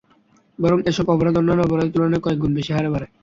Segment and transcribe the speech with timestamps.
[0.59, 3.07] বরং এসব অপরাধ অন্যান্য অপরাধের তুলনায় কয়েক গুণ বেশি হারে বাড়ে।